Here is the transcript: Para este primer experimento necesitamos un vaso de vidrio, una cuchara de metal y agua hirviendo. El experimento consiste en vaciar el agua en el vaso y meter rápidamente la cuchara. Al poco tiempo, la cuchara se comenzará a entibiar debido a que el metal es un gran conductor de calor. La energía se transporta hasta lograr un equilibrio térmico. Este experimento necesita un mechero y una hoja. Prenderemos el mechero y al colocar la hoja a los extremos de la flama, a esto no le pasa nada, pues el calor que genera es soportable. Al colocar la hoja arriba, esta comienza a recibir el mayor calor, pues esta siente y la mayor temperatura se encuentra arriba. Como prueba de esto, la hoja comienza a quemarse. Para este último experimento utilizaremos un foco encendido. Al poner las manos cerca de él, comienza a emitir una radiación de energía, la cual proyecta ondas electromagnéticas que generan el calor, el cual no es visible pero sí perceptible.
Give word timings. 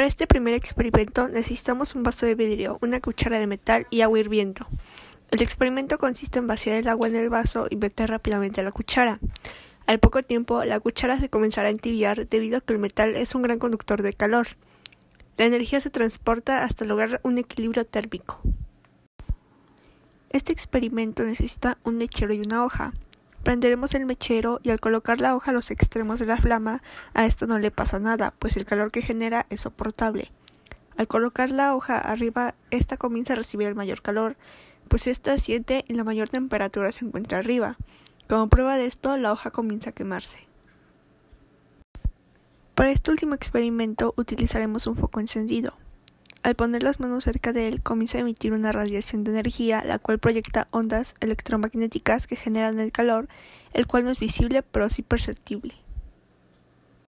Para 0.00 0.08
este 0.08 0.26
primer 0.26 0.54
experimento 0.54 1.28
necesitamos 1.28 1.94
un 1.94 2.02
vaso 2.02 2.24
de 2.24 2.34
vidrio, 2.34 2.78
una 2.80 3.00
cuchara 3.00 3.38
de 3.38 3.46
metal 3.46 3.86
y 3.90 4.00
agua 4.00 4.18
hirviendo. 4.18 4.66
El 5.30 5.42
experimento 5.42 5.98
consiste 5.98 6.38
en 6.38 6.46
vaciar 6.46 6.76
el 6.76 6.88
agua 6.88 7.08
en 7.08 7.16
el 7.16 7.28
vaso 7.28 7.66
y 7.68 7.76
meter 7.76 8.08
rápidamente 8.08 8.62
la 8.62 8.72
cuchara. 8.72 9.20
Al 9.86 9.98
poco 9.98 10.22
tiempo, 10.22 10.64
la 10.64 10.80
cuchara 10.80 11.20
se 11.20 11.28
comenzará 11.28 11.68
a 11.68 11.72
entibiar 11.72 12.26
debido 12.26 12.56
a 12.56 12.60
que 12.62 12.72
el 12.72 12.78
metal 12.78 13.14
es 13.14 13.34
un 13.34 13.42
gran 13.42 13.58
conductor 13.58 14.00
de 14.00 14.14
calor. 14.14 14.46
La 15.36 15.44
energía 15.44 15.82
se 15.82 15.90
transporta 15.90 16.64
hasta 16.64 16.86
lograr 16.86 17.20
un 17.22 17.36
equilibrio 17.36 17.84
térmico. 17.84 18.40
Este 20.30 20.50
experimento 20.50 21.24
necesita 21.24 21.76
un 21.84 21.98
mechero 21.98 22.32
y 22.32 22.40
una 22.40 22.64
hoja. 22.64 22.94
Prenderemos 23.42 23.94
el 23.94 24.04
mechero 24.04 24.60
y 24.62 24.70
al 24.70 24.80
colocar 24.80 25.20
la 25.20 25.34
hoja 25.34 25.50
a 25.50 25.54
los 25.54 25.70
extremos 25.70 26.18
de 26.18 26.26
la 26.26 26.36
flama, 26.36 26.82
a 27.14 27.24
esto 27.24 27.46
no 27.46 27.58
le 27.58 27.70
pasa 27.70 27.98
nada, 27.98 28.34
pues 28.38 28.56
el 28.56 28.66
calor 28.66 28.90
que 28.90 29.02
genera 29.02 29.46
es 29.48 29.62
soportable. 29.62 30.30
Al 30.98 31.08
colocar 31.08 31.50
la 31.50 31.74
hoja 31.74 31.98
arriba, 31.98 32.54
esta 32.70 32.98
comienza 32.98 33.32
a 33.32 33.36
recibir 33.36 33.66
el 33.68 33.74
mayor 33.74 34.02
calor, 34.02 34.36
pues 34.88 35.06
esta 35.06 35.38
siente 35.38 35.84
y 35.88 35.94
la 35.94 36.04
mayor 36.04 36.28
temperatura 36.28 36.92
se 36.92 37.04
encuentra 37.04 37.38
arriba. 37.38 37.78
Como 38.28 38.48
prueba 38.48 38.76
de 38.76 38.86
esto, 38.86 39.16
la 39.16 39.32
hoja 39.32 39.50
comienza 39.50 39.90
a 39.90 39.94
quemarse. 39.94 40.38
Para 42.74 42.90
este 42.90 43.10
último 43.10 43.34
experimento 43.34 44.14
utilizaremos 44.16 44.86
un 44.86 44.96
foco 44.96 45.20
encendido. 45.20 45.72
Al 46.42 46.54
poner 46.54 46.82
las 46.82 47.00
manos 47.00 47.24
cerca 47.24 47.52
de 47.52 47.68
él, 47.68 47.82
comienza 47.82 48.16
a 48.16 48.22
emitir 48.22 48.54
una 48.54 48.72
radiación 48.72 49.24
de 49.24 49.32
energía, 49.32 49.84
la 49.84 49.98
cual 49.98 50.18
proyecta 50.18 50.68
ondas 50.70 51.14
electromagnéticas 51.20 52.26
que 52.26 52.36
generan 52.36 52.78
el 52.78 52.92
calor, 52.92 53.28
el 53.74 53.86
cual 53.86 54.04
no 54.04 54.10
es 54.10 54.18
visible 54.18 54.62
pero 54.62 54.88
sí 54.88 55.02
perceptible. 55.02 55.74